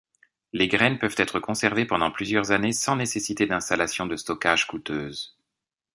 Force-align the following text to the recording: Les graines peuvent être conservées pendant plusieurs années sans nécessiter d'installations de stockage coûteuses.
Les 0.51 0.67
graines 0.67 0.97
peuvent 0.97 1.13
être 1.19 1.39
conservées 1.39 1.85
pendant 1.85 2.09
plusieurs 2.09 2.49
années 2.49 2.73
sans 2.73 2.95
nécessiter 2.95 3.45
d'installations 3.45 4.07
de 4.07 4.15
stockage 4.15 4.65
coûteuses. 4.65 5.37